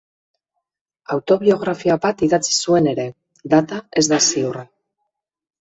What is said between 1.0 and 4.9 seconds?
Autobiografia bat idatzi zuen ere, data ez da ziurra.